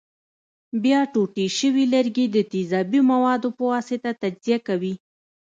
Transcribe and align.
بیا 0.83 0.99
ټوټې 1.13 1.47
شوي 1.57 1.85
لرګي 1.93 2.25
د 2.31 2.37
تیزابي 2.51 3.01
موادو 3.11 3.49
په 3.57 3.63
واسطه 3.71 4.09
تجزیه 4.21 4.57
کوي. 4.67 4.93